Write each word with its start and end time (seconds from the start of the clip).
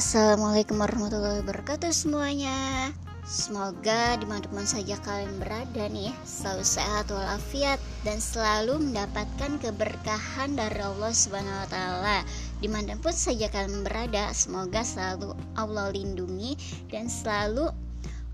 Assalamualaikum 0.00 0.80
warahmatullahi 0.80 1.44
wabarakatuh 1.44 1.92
semuanya. 1.92 2.88
Semoga 3.28 4.16
di 4.16 4.24
mana 4.24 4.48
pun 4.48 4.64
saja 4.64 4.96
kalian 5.04 5.36
berada 5.36 5.92
nih 5.92 6.08
Selalu 6.24 6.64
sehat 6.64 7.12
walafiat 7.12 7.76
Dan 8.00 8.16
selalu 8.16 8.80
mendapatkan 8.80 9.60
keberkahan 9.60 10.56
dari 10.56 10.80
Allah 10.80 11.12
subhanahu 11.12 11.52
wa 11.52 11.68
ta'ala. 11.68 12.24
Di 12.64 12.68
mana 12.72 12.96
pun 12.96 13.12
saja 13.12 13.52
kalian 13.52 13.84
berada 13.84 14.32
Semoga 14.32 14.80
selalu 14.80 15.36
Allah 15.52 15.92
lindungi 15.92 16.56
Dan 16.88 17.12
selalu 17.12 17.68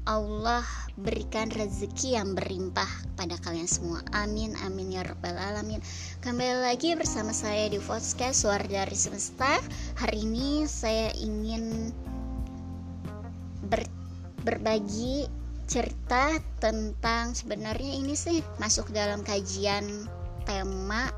Allah 0.06 0.62
berikan 0.94 1.50
rezeki 1.50 2.14
yang 2.14 2.38
berlimpah 2.38 2.86
kepada 2.86 3.42
kalian 3.42 3.66
semua. 3.66 3.98
Amin, 4.14 4.54
amin 4.62 4.94
ya 4.94 5.02
rabbal 5.02 5.34
alamin. 5.34 5.82
Kembali 6.22 6.62
lagi 6.62 6.94
bersama 6.94 7.34
saya 7.34 7.66
di 7.66 7.82
podcast 7.82 8.46
Suara 8.46 8.62
dari 8.62 8.94
Semesta. 8.94 9.58
Hari 9.98 10.22
ini 10.22 10.62
saya 10.70 11.10
ingin 11.18 11.90
ber, 13.66 13.82
berbagi 14.46 15.26
cerita 15.66 16.38
tentang 16.62 17.34
sebenarnya 17.34 17.98
ini 17.98 18.14
sih 18.14 18.38
masuk 18.62 18.94
dalam 18.94 19.26
kajian 19.26 20.06
tema 20.46 21.10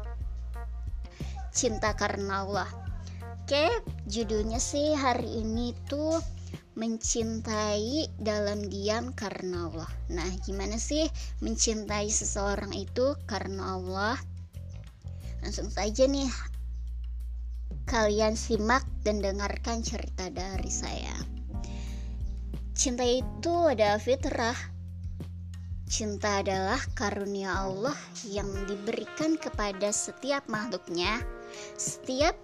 cinta 1.53 1.93
karena 1.93 2.41
Allah. 2.41 2.71
Oke, 3.45 3.69
judulnya 4.09 4.57
sih 4.57 4.97
hari 4.97 5.45
ini 5.45 5.77
tuh 5.93 6.38
mencintai 6.79 8.07
dalam 8.23 8.63
diam 8.71 9.11
karena 9.11 9.67
Allah. 9.67 9.91
Nah, 10.15 10.31
gimana 10.47 10.79
sih 10.79 11.11
mencintai 11.43 12.07
seseorang 12.07 12.71
itu 12.71 13.19
karena 13.27 13.75
Allah? 13.75 14.17
Langsung 15.43 15.75
saja 15.75 16.07
nih 16.07 16.31
kalian 17.91 18.39
simak 18.39 18.87
dan 19.03 19.19
dengarkan 19.19 19.83
cerita 19.83 20.31
dari 20.31 20.71
saya. 20.71 21.19
Cinta 22.79 23.03
itu 23.03 23.55
adalah 23.67 23.99
fitrah. 23.99 24.55
Cinta 25.89 26.45
adalah 26.45 26.79
karunia 26.95 27.65
Allah 27.65 27.97
yang 28.29 28.47
diberikan 28.71 29.35
kepada 29.35 29.91
setiap 29.91 30.47
makhluknya, 30.47 31.19
setiap 31.75 32.39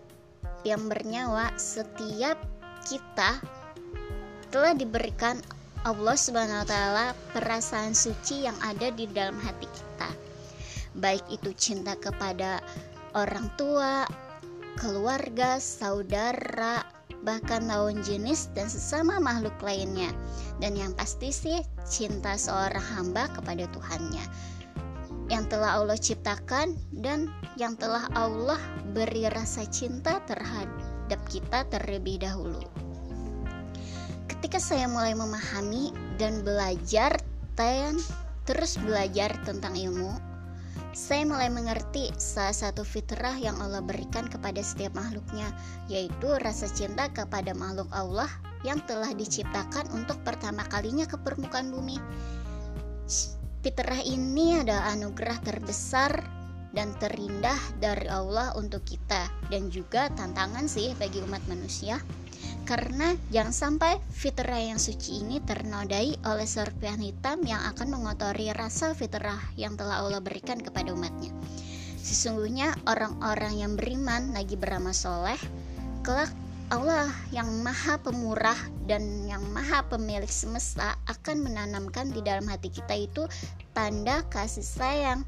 yang 0.65 0.89
bernyawa, 0.89 1.53
setiap 1.61 2.41
kita 2.89 3.39
telah 4.55 4.71
diberikan 4.71 5.43
Allah 5.83 6.15
Subhanahu 6.15 6.63
wa 6.63 6.69
taala 6.71 7.07
perasaan 7.35 7.91
suci 7.91 8.47
yang 8.47 8.55
ada 8.63 8.95
di 8.95 9.11
dalam 9.11 9.35
hati 9.43 9.67
kita. 9.67 10.15
Baik 10.95 11.27
itu 11.27 11.51
cinta 11.59 11.99
kepada 11.99 12.63
orang 13.19 13.51
tua, 13.59 14.07
keluarga, 14.79 15.59
saudara, 15.59 16.87
bahkan 17.27 17.67
lawan 17.67 17.99
jenis 18.07 18.47
dan 18.55 18.71
sesama 18.71 19.19
makhluk 19.19 19.59
lainnya. 19.59 20.15
Dan 20.63 20.79
yang 20.79 20.95
pasti 20.95 21.35
sih 21.35 21.59
cinta 21.83 22.39
seorang 22.39 22.87
hamba 22.95 23.27
kepada 23.35 23.67
Tuhannya 23.75 24.23
yang 25.35 25.51
telah 25.51 25.83
Allah 25.83 25.99
ciptakan 25.99 26.79
dan 27.03 27.27
yang 27.59 27.75
telah 27.75 28.07
Allah 28.15 28.61
beri 28.95 29.27
rasa 29.35 29.67
cinta 29.67 30.23
terhadap 30.31 31.19
kita 31.27 31.67
terlebih 31.73 32.23
dahulu 32.23 32.84
ketika 34.31 34.57
saya 34.57 34.89
mulai 34.89 35.13
memahami 35.13 35.93
dan 36.17 36.41
belajar 36.45 37.17
dan 37.55 37.99
terus 38.45 38.77
belajar 38.81 39.33
tentang 39.45 39.77
ilmu, 39.77 40.13
saya 40.95 41.27
mulai 41.27 41.51
mengerti 41.51 42.15
salah 42.19 42.55
satu 42.55 42.87
fitrah 42.87 43.35
yang 43.35 43.59
Allah 43.59 43.83
berikan 43.83 44.31
kepada 44.31 44.63
setiap 44.63 44.95
makhluknya, 44.95 45.51
yaitu 45.91 46.29
rasa 46.39 46.71
cinta 46.71 47.11
kepada 47.11 47.51
makhluk 47.51 47.91
Allah 47.91 48.31
yang 48.63 48.79
telah 48.87 49.11
diciptakan 49.11 49.91
untuk 49.91 50.23
pertama 50.23 50.63
kalinya 50.71 51.05
ke 51.05 51.19
permukaan 51.19 51.75
bumi. 51.75 51.99
Fitrah 53.65 54.01
ini 54.07 54.61
adalah 54.63 54.95
anugerah 54.95 55.39
terbesar 55.43 56.13
dan 56.75 56.91
terindah 56.99 57.57
dari 57.79 58.11
Allah 58.11 58.55
untuk 58.59 58.83
kita 58.83 59.31
dan 59.51 59.71
juga 59.71 60.11
tantangan 60.19 60.67
sih 60.67 60.93
bagi 60.99 61.23
umat 61.23 61.41
manusia 61.47 62.03
karena 62.65 63.13
jangan 63.29 63.53
sampai 63.53 64.01
fitrah 64.09 64.57
yang 64.57 64.81
suci 64.81 65.21
ini 65.21 65.39
ternodai 65.45 66.17
oleh 66.25 66.49
serpihan 66.49 66.99
hitam 66.99 67.45
yang 67.45 67.61
akan 67.73 67.93
mengotori 67.93 68.49
rasa 68.57 68.97
fitrah 68.97 69.41
yang 69.55 69.77
telah 69.77 70.01
Allah 70.01 70.25
berikan 70.25 70.57
kepada 70.57 70.97
umatnya. 70.97 71.29
Sesungguhnya 72.01 72.73
orang-orang 72.89 73.61
yang 73.61 73.73
beriman 73.77 74.33
lagi 74.33 74.57
beramal 74.57 74.97
soleh, 74.97 75.39
kelak 76.01 76.33
Allah 76.73 77.13
yang 77.29 77.49
maha 77.61 78.01
pemurah 78.01 78.57
dan 78.89 79.29
yang 79.29 79.45
maha 79.53 79.85
pemilik 79.85 80.29
semesta 80.29 80.97
akan 81.05 81.45
menanamkan 81.45 82.09
di 82.09 82.25
dalam 82.25 82.49
hati 82.49 82.73
kita 82.73 82.97
itu 82.97 83.29
tanda 83.77 84.25
kasih 84.33 84.65
sayang 84.65 85.21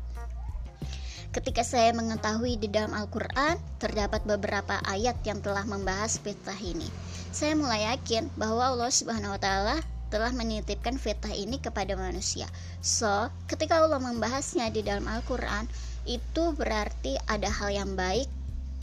Ketika 1.37 1.61
saya 1.61 1.93
mengetahui 1.93 2.57
di 2.57 2.65
dalam 2.73 2.97
Al-Quran 2.97 3.61
terdapat 3.77 4.25
beberapa 4.25 4.81
ayat 4.89 5.21
yang 5.29 5.45
telah 5.45 5.69
membahas 5.69 6.17
fitrah 6.17 6.57
ini, 6.57 6.89
saya 7.37 7.53
mulai 7.53 7.85
yakin 7.93 8.33
bahwa 8.41 8.73
Allah 8.73 8.89
Subhanahu 8.89 9.37
wa 9.37 9.41
Ta'ala 9.41 9.77
telah 10.09 10.33
menitipkan 10.33 10.97
fitrah 10.97 11.37
ini 11.37 11.61
kepada 11.61 11.93
manusia. 11.93 12.49
So, 12.81 13.29
ketika 13.45 13.77
Allah 13.77 14.01
membahasnya 14.01 14.73
di 14.73 14.81
dalam 14.81 15.05
Al-Quran, 15.05 15.69
itu 16.09 16.57
berarti 16.57 17.21
ada 17.29 17.53
hal 17.53 17.77
yang 17.77 17.93
baik 17.93 18.25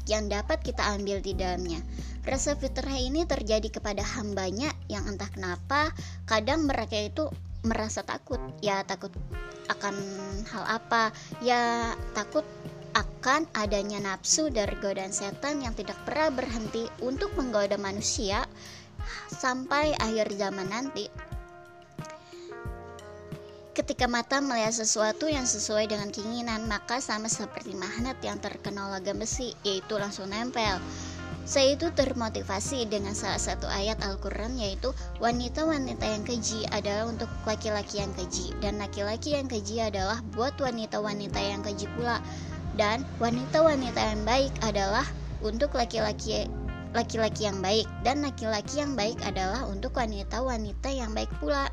yang 0.06 0.30
dapat 0.30 0.62
kita 0.62 0.86
ambil 0.94 1.18
di 1.18 1.34
dalamnya. 1.34 1.82
Rasa 2.30 2.54
fitrah 2.54 2.94
ini 2.94 3.26
terjadi 3.26 3.74
kepada 3.74 4.06
hambanya 4.22 4.70
yang 4.86 5.10
entah 5.10 5.34
kenapa 5.34 5.90
kadang 6.30 6.70
mereka 6.70 7.02
itu 7.02 7.34
merasa 7.66 8.06
takut. 8.06 8.38
Ya 8.62 8.86
takut 8.86 9.10
akan 9.72 9.98
hal 10.54 10.64
apa 10.78 11.10
ya 11.42 11.96
takut 12.14 12.46
akan 13.24 13.48
adanya 13.56 14.04
nafsu 14.04 14.52
dari 14.52 14.76
godaan 14.84 15.16
setan 15.16 15.64
yang 15.64 15.72
tidak 15.72 15.96
pernah 16.04 16.28
berhenti 16.28 16.92
untuk 17.00 17.32
menggoda 17.40 17.80
manusia 17.80 18.44
sampai 19.32 19.96
akhir 19.96 20.36
zaman 20.36 20.68
nanti. 20.68 21.08
Ketika 23.72 24.12
mata 24.12 24.44
melihat 24.44 24.76
sesuatu 24.76 25.32
yang 25.32 25.48
sesuai 25.48 25.88
dengan 25.88 26.12
keinginan, 26.12 26.68
maka 26.68 27.00
sama 27.00 27.32
seperti 27.32 27.72
magnet 27.80 28.20
yang 28.20 28.44
terkena 28.44 28.92
logam 28.92 29.24
besi, 29.24 29.56
yaitu 29.64 29.96
langsung 29.96 30.28
nempel. 30.28 30.84
Saya 31.48 31.80
itu 31.80 31.96
termotivasi 31.96 32.92
dengan 32.92 33.16
salah 33.16 33.40
satu 33.40 33.72
ayat 33.72 34.04
Al-Quran 34.04 34.60
yaitu 34.60 34.92
wanita-wanita 35.24 36.04
yang 36.04 36.28
keji 36.28 36.68
adalah 36.76 37.08
untuk 37.08 37.32
laki-laki 37.48 38.04
yang 38.04 38.12
keji 38.20 38.52
dan 38.60 38.84
laki-laki 38.84 39.36
yang 39.36 39.48
keji 39.48 39.80
adalah 39.80 40.20
buat 40.36 40.56
wanita-wanita 40.60 41.40
yang 41.40 41.60
keji 41.60 41.88
pula 41.96 42.24
dan 42.80 43.06
wanita-wanita 43.22 44.02
yang 44.02 44.22
baik 44.26 44.54
adalah 44.66 45.06
untuk 45.44 45.76
laki-laki 45.76 46.50
laki-laki 46.94 47.50
yang 47.50 47.58
baik 47.60 47.90
dan 48.06 48.22
laki-laki 48.22 48.80
yang 48.80 48.94
baik 48.94 49.18
adalah 49.26 49.66
untuk 49.66 49.98
wanita-wanita 49.98 50.94
yang 50.94 51.12
baik 51.12 51.30
pula. 51.42 51.68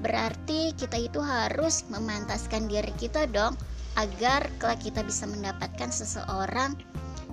Berarti 0.00 0.72
kita 0.76 0.96
itu 0.96 1.20
harus 1.20 1.84
memantaskan 1.92 2.68
diri 2.68 2.92
kita 2.96 3.28
dong 3.28 3.56
agar 3.96 4.48
kelak 4.60 4.80
kita 4.80 5.04
bisa 5.04 5.28
mendapatkan 5.28 5.88
seseorang 5.92 6.76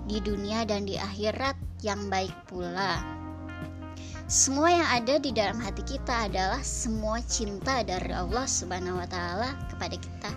di 0.08 0.20
dunia 0.20 0.68
dan 0.68 0.84
di 0.84 1.00
akhirat 1.00 1.56
yang 1.84 2.12
baik 2.12 2.32
pula. 2.48 3.00
Semua 4.32 4.72
yang 4.72 4.88
ada 4.88 5.20
di 5.20 5.36
dalam 5.36 5.60
hati 5.60 5.84
kita 5.84 6.32
adalah 6.32 6.64
semua 6.64 7.20
cinta 7.28 7.84
dari 7.84 8.16
Allah 8.16 8.48
Subhanahu 8.48 9.00
wa 9.00 9.08
taala 9.08 9.52
kepada 9.68 10.00
kita. 10.00 10.32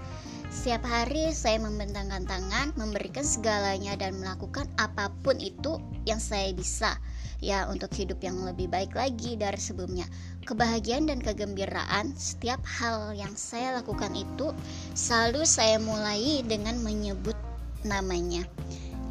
Setiap 0.56 0.88
hari 0.88 1.36
saya 1.36 1.60
membentangkan 1.60 2.24
tangan, 2.24 2.72
memberikan 2.80 3.20
segalanya 3.28 3.92
dan 3.92 4.16
melakukan 4.16 4.64
apa 4.80 5.12
pun 5.20 5.36
itu 5.36 5.76
yang 6.08 6.16
saya 6.16 6.48
bisa 6.56 6.96
ya 7.44 7.68
untuk 7.68 7.92
hidup 7.92 8.16
yang 8.24 8.40
lebih 8.40 8.72
baik 8.72 8.96
lagi 8.96 9.36
dari 9.36 9.60
sebelumnya. 9.60 10.08
Kebahagiaan 10.48 11.12
dan 11.12 11.20
kegembiraan 11.20 12.16
setiap 12.16 12.64
hal 12.64 13.12
yang 13.12 13.36
saya 13.36 13.84
lakukan 13.84 14.16
itu 14.16 14.56
selalu 14.96 15.44
saya 15.44 15.76
mulai 15.76 16.40
dengan 16.48 16.80
menyebut 16.80 17.36
namanya 17.84 18.48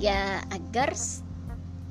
ya 0.01 0.41
agar 0.49 0.97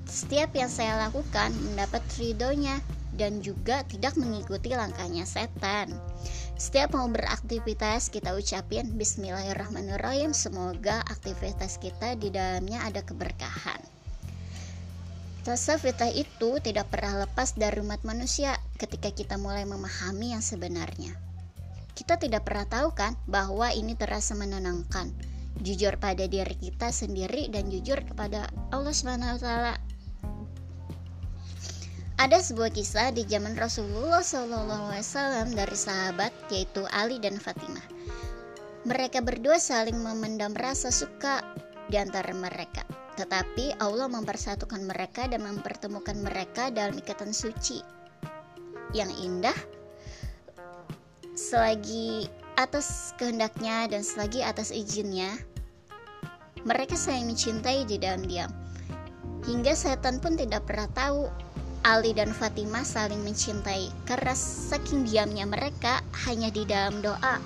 setiap 0.04 0.50
yang 0.58 0.68
saya 0.68 0.98
lakukan 0.98 1.54
mendapat 1.62 2.02
ridhonya 2.18 2.82
dan 3.14 3.40
juga 3.40 3.86
tidak 3.86 4.18
mengikuti 4.18 4.74
langkahnya 4.74 5.24
setan. 5.24 5.94
Setiap 6.54 6.94
mau 6.94 7.10
beraktivitas 7.10 8.14
kita 8.14 8.30
ucapin 8.30 8.94
Bismillahirrahmanirrahim 8.94 10.30
Semoga 10.30 11.02
aktivitas 11.02 11.82
kita 11.82 12.14
di 12.14 12.30
dalamnya 12.30 12.86
ada 12.86 13.02
keberkahan 13.02 13.82
Rasa 15.44 15.76
itu 16.16 16.56
tidak 16.64 16.88
pernah 16.88 17.28
lepas 17.28 17.52
dari 17.52 17.76
umat 17.84 18.00
manusia 18.00 18.56
ketika 18.80 19.12
kita 19.12 19.36
mulai 19.36 19.68
memahami 19.68 20.32
yang 20.32 20.40
sebenarnya. 20.40 21.12
Kita 21.92 22.16
tidak 22.16 22.48
pernah 22.48 22.64
tahu 22.64 22.96
kan 22.96 23.12
bahwa 23.28 23.68
ini 23.68 23.92
terasa 23.92 24.32
menenangkan, 24.32 25.12
jujur 25.60 26.00
pada 26.00 26.24
diri 26.24 26.56
kita 26.56 26.88
sendiri 26.88 27.52
dan 27.52 27.68
jujur 27.68 28.00
kepada 28.08 28.48
Allah 28.72 28.96
Subhanahu 28.96 29.36
wa 29.36 29.40
taala. 29.44 29.74
Ada 32.24 32.40
sebuah 32.40 32.72
kisah 32.72 33.12
di 33.12 33.28
zaman 33.28 33.52
Rasulullah 33.52 34.24
SAW 34.24 35.52
dari 35.52 35.76
sahabat 35.76 36.32
yaitu 36.48 36.88
Ali 36.88 37.20
dan 37.20 37.36
Fatimah. 37.36 37.84
Mereka 38.88 39.20
berdua 39.20 39.60
saling 39.60 40.00
memendam 40.00 40.56
rasa 40.56 40.88
suka 40.88 41.44
di 41.92 42.00
antara 42.00 42.32
mereka. 42.32 42.80
Tetapi 43.20 43.76
Allah 43.76 44.08
mempersatukan 44.08 44.88
mereka 44.88 45.28
dan 45.28 45.44
mempertemukan 45.44 46.16
mereka 46.16 46.72
dalam 46.72 46.96
ikatan 46.96 47.36
suci 47.36 47.84
yang 48.96 49.12
indah 49.20 49.56
selagi 51.36 52.32
atas 52.56 53.12
kehendaknya 53.20 53.84
dan 53.92 54.00
selagi 54.00 54.40
atas 54.40 54.72
izinnya 54.72 55.28
mereka 56.64 56.96
saling 56.96 57.28
mencintai 57.28 57.84
di 57.84 58.00
dalam 58.00 58.24
diam 58.24 58.48
hingga 59.44 59.76
setan 59.76 60.22
pun 60.22 60.38
tidak 60.38 60.62
pernah 60.64 60.86
tahu 60.94 61.26
Ali 61.84 62.16
dan 62.16 62.32
Fatimah 62.32 62.80
saling 62.80 63.20
mencintai 63.20 63.92
karena 64.08 64.32
saking 64.32 65.04
diamnya 65.04 65.44
mereka 65.44 66.00
hanya 66.24 66.48
di 66.48 66.64
dalam 66.64 67.04
doa 67.04 67.36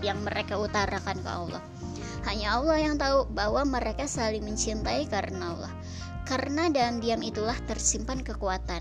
yang 0.00 0.16
mereka 0.24 0.56
utarakan 0.56 1.20
ke 1.20 1.28
Allah. 1.28 1.60
Hanya 2.24 2.56
Allah 2.56 2.80
yang 2.80 2.96
tahu 2.96 3.28
bahwa 3.36 3.68
mereka 3.68 4.08
saling 4.08 4.48
mencintai 4.48 5.04
karena 5.12 5.52
Allah. 5.52 5.72
Karena 6.24 6.72
dalam 6.72 7.04
diam 7.04 7.20
itulah 7.20 7.54
tersimpan 7.68 8.24
kekuatan, 8.24 8.80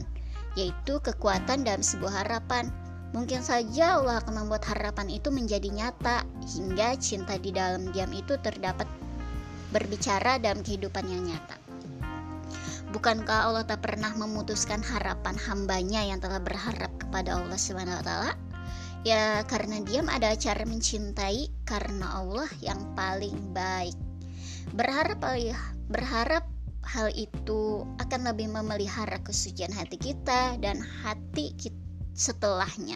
yaitu 0.56 1.04
kekuatan 1.04 1.68
dalam 1.68 1.84
sebuah 1.84 2.24
harapan. 2.24 2.72
Mungkin 3.12 3.44
saja 3.44 4.00
Allah 4.00 4.24
akan 4.24 4.48
membuat 4.48 4.64
harapan 4.72 5.12
itu 5.12 5.28
menjadi 5.28 5.76
nyata 5.76 6.24
hingga 6.56 6.96
cinta 7.04 7.36
di 7.36 7.52
dalam 7.52 7.92
diam 7.92 8.16
itu 8.16 8.40
terdapat 8.40 8.88
berbicara 9.76 10.40
dalam 10.40 10.64
kehidupan 10.64 11.04
yang 11.04 11.36
nyata. 11.36 11.65
Bukankah 12.96 13.52
Allah 13.52 13.68
tak 13.68 13.84
pernah 13.84 14.16
memutuskan 14.16 14.80
harapan 14.80 15.36
hambanya 15.36 16.00
yang 16.08 16.24
telah 16.24 16.40
berharap 16.40 16.96
kepada 16.96 17.36
Allah 17.36 17.60
taala? 17.60 18.32
Ya 19.04 19.44
karena 19.52 19.84
diam 19.84 20.08
ada 20.08 20.32
cara 20.40 20.64
mencintai 20.64 21.52
karena 21.68 22.24
Allah 22.24 22.48
yang 22.64 22.96
paling 22.96 23.52
baik. 23.52 24.00
Berharap 24.72 25.20
berharap 25.92 26.48
hal 26.88 27.12
itu 27.12 27.84
akan 28.00 28.32
lebih 28.32 28.48
memelihara 28.48 29.20
kesucian 29.28 29.76
hati 29.76 30.00
kita 30.00 30.56
dan 30.64 30.80
hati 30.80 31.52
kita 31.60 31.76
setelahnya. 32.16 32.96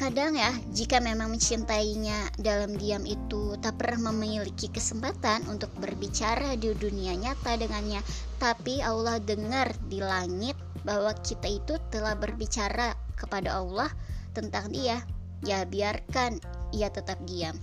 Kadang 0.00 0.32
ya, 0.32 0.48
jika 0.72 0.96
memang 0.96 1.28
mencintainya 1.28 2.32
dalam 2.40 2.72
diam 2.72 3.04
itu 3.04 3.52
tak 3.60 3.76
pernah 3.76 4.08
memiliki 4.08 4.72
kesempatan 4.72 5.44
untuk 5.44 5.68
berbicara 5.76 6.56
di 6.56 6.72
dunia 6.72 7.12
nyata 7.20 7.60
dengannya, 7.60 8.00
tapi 8.40 8.80
Allah 8.80 9.20
dengar 9.20 9.68
di 9.92 10.00
langit 10.00 10.56
bahwa 10.88 11.12
kita 11.20 11.52
itu 11.52 11.76
telah 11.92 12.16
berbicara 12.16 12.96
kepada 13.12 13.60
Allah 13.60 13.92
tentang 14.32 14.72
dia. 14.72 15.04
Ya 15.44 15.68
biarkan 15.68 16.40
ia 16.72 16.88
tetap 16.88 17.20
diam. 17.28 17.60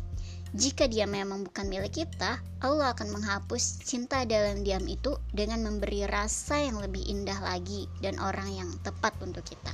Jika 0.54 0.86
dia 0.86 1.10
memang 1.10 1.42
bukan 1.42 1.66
milik 1.66 2.06
kita, 2.06 2.38
Allah 2.62 2.94
akan 2.94 3.18
menghapus 3.18 3.82
cinta 3.82 4.30
dalam 4.30 4.62
diam 4.62 4.86
itu 4.86 5.18
dengan 5.34 5.66
memberi 5.66 6.06
rasa 6.06 6.62
yang 6.62 6.78
lebih 6.86 7.02
indah 7.02 7.42
lagi 7.42 7.90
dan 8.06 8.22
orang 8.22 8.62
yang 8.62 8.70
tepat 8.86 9.18
untuk 9.26 9.42
kita. 9.42 9.74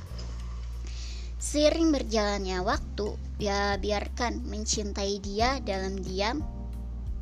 Seiring 1.44 1.92
berjalannya 1.92 2.64
waktu, 2.64 3.20
ya 3.36 3.76
biarkan 3.76 4.48
mencintai 4.48 5.20
dia 5.20 5.60
dalam 5.60 6.00
diam 6.00 6.40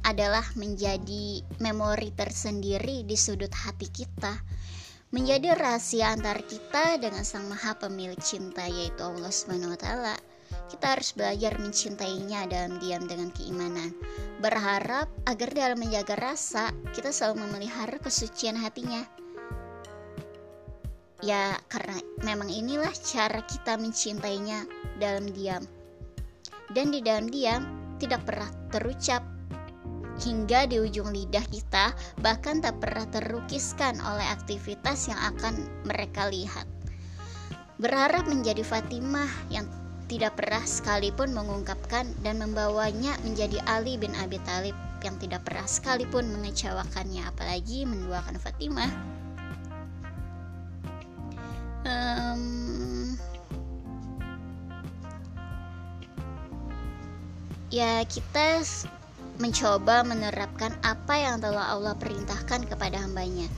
adalah 0.06 0.46
menjadi 0.54 1.42
memori 1.58 2.14
tersendiri 2.14 3.02
di 3.02 3.18
sudut 3.18 3.50
hati 3.50 3.90
kita. 3.90 4.38
Menjadi 5.10 5.58
rahasia 5.58 6.14
antar 6.14 6.38
kita 6.46 7.02
dengan 7.02 7.26
Sang 7.26 7.50
Maha 7.50 7.74
Pemilik 7.74 8.16
cinta 8.22 8.62
yaitu 8.70 9.02
Allah 9.02 9.34
taala. 9.74 10.14
Kita 10.70 10.94
harus 10.94 11.10
belajar 11.18 11.58
mencintainya 11.58 12.46
dalam 12.46 12.78
diam 12.78 13.02
dengan 13.10 13.34
keimanan. 13.34 13.90
Berharap 14.38 15.10
agar 15.26 15.50
dalam 15.50 15.82
menjaga 15.82 16.14
rasa 16.14 16.70
kita 16.94 17.10
selalu 17.10 17.42
memelihara 17.42 17.98
kesucian 17.98 18.54
hatinya 18.54 19.02
Ya, 21.22 21.54
karena 21.70 22.02
memang 22.26 22.50
inilah 22.50 22.90
cara 22.98 23.46
kita 23.46 23.78
mencintainya 23.78 24.66
dalam 24.98 25.30
diam. 25.30 25.62
Dan 26.74 26.90
di 26.90 26.98
dalam 26.98 27.30
diam 27.30 27.94
tidak 28.02 28.26
pernah 28.26 28.50
terucap 28.74 29.22
hingga 30.18 30.66
di 30.66 30.82
ujung 30.82 31.14
lidah 31.14 31.46
kita 31.48 31.94
bahkan 32.20 32.58
tak 32.58 32.82
pernah 32.82 33.06
terlukiskan 33.08 34.02
oleh 34.02 34.26
aktivitas 34.34 35.06
yang 35.06 35.20
akan 35.34 35.62
mereka 35.86 36.26
lihat. 36.26 36.66
Berharap 37.78 38.26
menjadi 38.26 38.66
Fatimah 38.66 39.30
yang 39.46 39.66
tidak 40.10 40.36
pernah 40.36 40.60
sekalipun 40.66 41.30
mengungkapkan 41.32 42.10
dan 42.20 42.42
membawanya 42.42 43.14
menjadi 43.22 43.62
Ali 43.64 43.94
bin 43.94 44.12
Abi 44.18 44.42
Thalib 44.42 44.74
yang 45.02 45.16
tidak 45.22 45.46
pernah 45.46 45.66
sekalipun 45.66 46.30
mengecewakannya 46.34 47.26
apalagi 47.26 47.86
menduakan 47.86 48.38
Fatimah 48.38 49.11
um, 51.86 53.16
ya 57.72 58.04
kita 58.04 58.62
mencoba 59.40 60.04
menerapkan 60.04 60.76
apa 60.84 61.14
yang 61.16 61.40
telah 61.40 61.72
Allah 61.72 61.96
perintahkan 61.96 62.68
kepada 62.68 63.00
hambanya. 63.00 63.48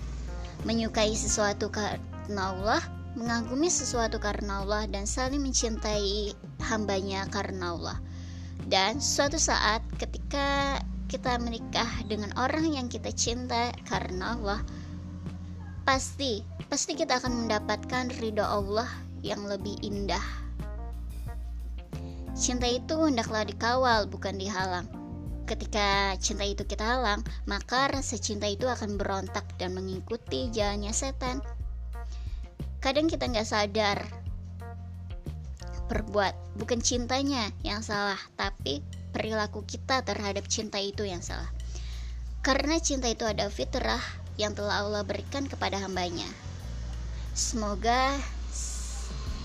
Menyukai 0.64 1.12
sesuatu 1.12 1.68
karena 1.68 2.54
Allah 2.54 2.80
mengagumi 3.14 3.70
sesuatu 3.70 4.18
karena 4.18 4.64
Allah 4.64 4.90
dan 4.90 5.06
saling 5.06 5.42
mencintai 5.42 6.34
hambanya 6.66 7.26
karena 7.30 7.74
Allah. 7.74 7.98
Dan 8.64 8.98
suatu 8.98 9.36
saat 9.36 9.84
ketika 10.00 10.80
kita 11.10 11.36
menikah 11.36 11.86
dengan 12.08 12.32
orang 12.34 12.74
yang 12.74 12.86
kita 12.88 13.12
cinta 13.12 13.70
karena 13.86 14.34
Allah 14.34 14.60
pasti 15.84 16.40
pasti 16.72 16.96
kita 16.96 17.20
akan 17.20 17.44
mendapatkan 17.44 18.08
ridho 18.16 18.42
Allah 18.44 18.88
yang 19.20 19.44
lebih 19.44 19.76
indah. 19.84 20.20
Cinta 22.34 22.66
itu 22.66 22.98
hendaklah 22.98 23.46
dikawal, 23.46 24.10
bukan 24.10 24.34
dihalang. 24.34 24.90
Ketika 25.44 26.16
cinta 26.18 26.42
itu 26.42 26.64
kita 26.66 26.82
halang, 26.82 27.22
maka 27.44 27.86
rasa 27.92 28.16
cinta 28.18 28.48
itu 28.48 28.66
akan 28.66 28.96
berontak 28.98 29.44
dan 29.60 29.76
mengikuti 29.76 30.50
jalannya 30.50 30.90
setan. 30.90 31.44
Kadang 32.82 33.06
kita 33.06 33.28
nggak 33.28 33.46
sadar 33.46 33.98
perbuat, 35.86 36.58
bukan 36.58 36.80
cintanya 36.80 37.52
yang 37.60 37.84
salah, 37.84 38.18
tapi 38.34 38.80
perilaku 39.12 39.62
kita 39.68 40.02
terhadap 40.02 40.48
cinta 40.48 40.80
itu 40.80 41.04
yang 41.04 41.20
salah. 41.20 41.48
Karena 42.42 42.80
cinta 42.80 43.06
itu 43.12 43.28
ada 43.28 43.46
fitrah, 43.52 44.02
yang 44.40 44.52
telah 44.54 44.82
Allah 44.82 45.02
berikan 45.06 45.46
kepada 45.46 45.78
hambanya. 45.78 46.26
Semoga 47.34 48.14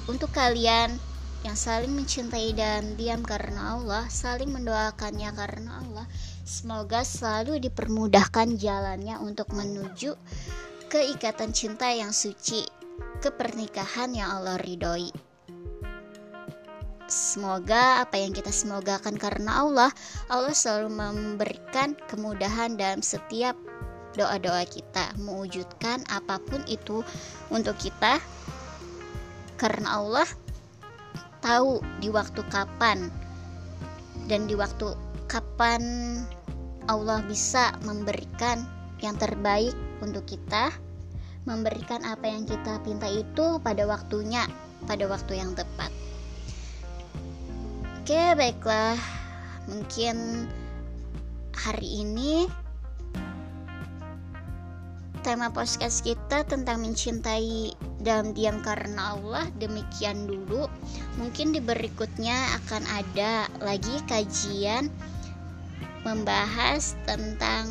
untuk 0.10 0.34
kalian 0.34 0.98
yang 1.46 1.55
saling 1.55 1.96
mencintai 1.96 2.51
dan 2.51 3.00
diam 3.00 3.24
karena 3.24 3.79
Allah, 3.79 4.03
saling 4.12 4.51
mendoakannya 4.51 5.31
karena 5.31 5.79
Allah, 5.79 6.05
semoga 6.43 7.08
selalu 7.08 7.63
dipermudahkan 7.63 8.60
jalannya 8.60 9.15
untuk 9.24 9.55
menuju 9.55 10.19
keikatan 10.91 11.55
cinta 11.55 11.88
yang 11.93 12.12
suci, 12.12 12.67
ke 13.24 13.29
pernikahan 13.31 14.12
yang 14.12 14.41
Allah 14.41 14.60
ridhoi. 14.60 15.13
Semoga 17.10 18.05
apa 18.05 18.22
yang 18.22 18.38
kita 18.38 18.53
semogakan 18.53 19.17
karena 19.17 19.65
Allah, 19.65 19.89
Allah 20.29 20.53
selalu 20.53 20.93
memberikan 20.93 21.98
kemudahan 22.05 22.77
dalam 22.77 23.01
setiap 23.01 23.58
doa-doa 24.18 24.66
kita 24.66 25.13
mewujudkan 25.22 26.06
apa 26.10 26.42
pun 26.42 26.62
itu 26.66 27.06
untuk 27.54 27.75
kita. 27.78 28.18
Karena 29.60 30.00
Allah 30.00 30.30
tahu 31.44 31.84
di 32.00 32.08
waktu 32.08 32.42
kapan 32.48 33.12
dan 34.32 34.48
di 34.48 34.56
waktu 34.56 34.96
kapan 35.28 35.82
Allah 36.88 37.22
bisa 37.28 37.75
memberikan 37.84 38.63
yang 39.00 39.16
terbaik 39.20 39.75
untuk 40.00 40.24
kita 40.25 40.72
memberikan 41.48 42.04
apa 42.04 42.28
yang 42.28 42.44
kita 42.44 42.78
pinta 42.84 43.08
itu 43.08 43.58
pada 43.63 43.88
waktunya 43.88 44.46
pada 44.86 45.08
waktu 45.10 45.39
yang 45.39 45.58
tepat. 45.58 45.92
Oke 48.00 48.34
baiklah. 48.36 48.98
Mungkin 49.70 50.50
hari 51.54 52.06
ini 52.06 52.50
tema 55.29 55.53
podcast 55.53 56.01
kita 56.01 56.41
tentang 56.41 56.81
mencintai 56.81 57.77
dalam 58.01 58.33
diam 58.33 58.65
karena 58.65 59.13
Allah 59.13 59.45
demikian 59.62 60.25
dulu 60.25 60.65
mungkin 61.21 61.53
di 61.53 61.62
berikutnya 61.62 62.33
akan 62.57 62.81
ada 62.89 63.45
lagi 63.62 63.93
kajian 64.09 64.89
membahas 66.01 66.98
tentang 67.05 67.69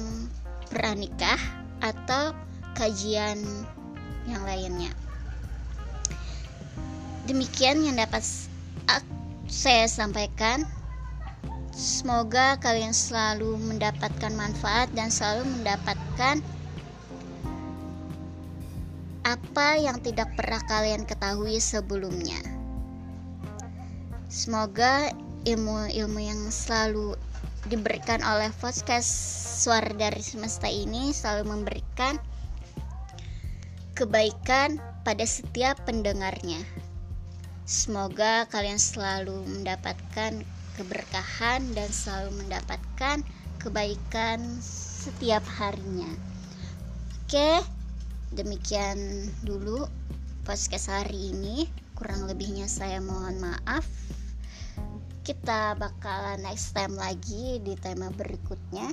pernikah 0.71 1.35
atau 1.83 2.31
kajian 2.79 3.43
yang 4.31 4.47
lainnya. 4.47 4.95
Demikian 7.27 7.83
yang 7.83 7.99
dapat 7.99 8.23
saya 9.51 9.91
sampaikan. 9.91 10.63
Semoga 11.75 12.55
kalian 12.63 12.95
selalu 12.95 13.59
mendapatkan 13.59 14.31
manfaat 14.39 14.87
dan 14.95 15.11
selalu 15.11 15.59
mendapatkan 15.59 16.39
apa 19.29 19.77
yang 19.77 20.01
tidak 20.01 20.33
pernah 20.33 20.65
kalian 20.65 21.05
ketahui 21.05 21.61
sebelumnya. 21.61 22.41
Semoga 24.33 25.13
ilmu-ilmu 25.45 26.21
yang 26.21 26.41
selalu 26.49 27.13
diberikan 27.69 28.25
oleh 28.25 28.49
podcast 28.57 29.09
suara 29.61 29.93
dari 29.93 30.25
semesta 30.25 30.65
ini 30.65 31.13
selalu 31.13 31.53
memberikan 31.53 32.17
kebaikan 33.93 34.81
pada 35.05 35.25
setiap 35.29 35.77
pendengarnya. 35.85 36.65
Semoga 37.69 38.49
kalian 38.49 38.81
selalu 38.81 39.45
mendapatkan 39.45 40.41
keberkahan 40.81 41.61
dan 41.77 41.91
selalu 41.93 42.47
mendapatkan 42.47 43.21
kebaikan 43.61 44.41
setiap 44.65 45.45
harinya. 45.61 46.09
Oke, 47.29 47.61
demikian 48.33 49.29
dulu 49.45 49.89
podcast 50.45 50.89
hari 50.89 51.33
ini. 51.33 51.69
Kurang 51.93 52.25
lebihnya 52.25 52.69
saya 52.71 53.01
mohon 53.05 53.37
maaf. 53.41 53.85
Kita 55.25 55.77
bakalan 55.77 56.41
next 56.41 56.73
time 56.73 56.97
lagi 56.97 57.61
di 57.61 57.77
tema 57.77 58.09
berikutnya. 58.09 58.89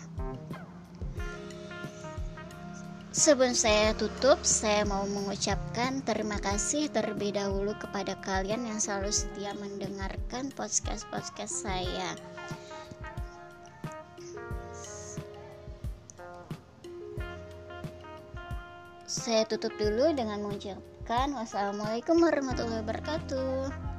Sebelum 3.16 3.56
saya 3.56 3.96
tutup, 3.96 4.44
saya 4.44 4.84
mau 4.84 5.08
mengucapkan 5.08 6.04
terima 6.04 6.36
kasih 6.36 6.92
terlebih 6.92 7.40
dahulu 7.40 7.72
kepada 7.80 8.20
kalian 8.20 8.68
yang 8.68 8.76
selalu 8.84 9.08
setia 9.16 9.56
mendengarkan 9.56 10.52
podcast-podcast 10.52 11.64
saya. 11.64 12.12
Saya 19.16 19.48
tutup 19.48 19.72
dulu 19.80 20.12
dengan 20.12 20.44
mengucapkan 20.44 21.32
wassalamualaikum 21.32 22.20
warahmatullahi 22.20 22.84
wabarakatuh. 22.84 23.95